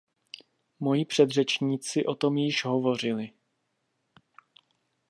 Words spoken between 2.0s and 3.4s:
o tom již hovořili.